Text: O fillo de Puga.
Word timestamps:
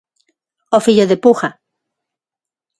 O 0.77 0.79
fillo 0.85 1.05
de 1.11 1.17
Puga. 1.23 1.49